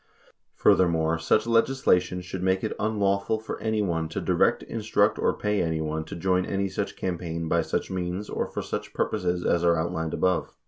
Furthermore, 0.55 1.19
such 1.19 1.45
legislation 1.45 2.21
should 2.21 2.41
make 2.41 2.63
it 2.63 2.73
unlawful 2.79 3.37
for 3.39 3.59
anyone 3.59 4.09
to 4.09 4.19
direct, 4.19 4.63
instruct, 4.63 5.19
or 5.19 5.31
pay 5.37 5.61
anyone 5.61 6.05
to 6.05 6.15
join 6.15 6.43
any 6.43 6.69
such 6.69 6.95
campaign 6.95 7.47
by 7.47 7.61
such 7.61 7.91
means 7.91 8.27
or 8.27 8.47
for 8.47 8.63
such 8.63 8.95
purposes 8.95 9.45
as 9.45 9.63
are 9.63 9.77
outlined 9.77 10.15
above. 10.15 10.55